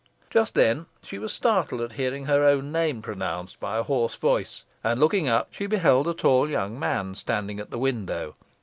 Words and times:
Just 0.31 0.55
then 0.55 0.87
she 1.03 1.19
was 1.19 1.31
startled 1.31 1.79
at 1.79 1.91
hearing 1.93 2.25
her 2.25 2.43
own 2.43 2.71
name 2.71 3.03
pronounced 3.03 3.59
by 3.59 3.77
a 3.77 3.83
hoarse 3.83 4.15
voice, 4.15 4.65
and, 4.83 4.99
looking 4.99 5.27
up, 5.29 5.49
she 5.51 5.67
beheld 5.67 6.07
a 6.07 6.15
tall 6.15 6.49
young 6.49 6.79
man 6.79 7.13
standing 7.13 7.59
at 7.59 7.69
the 7.69 7.77
window. 7.77 8.35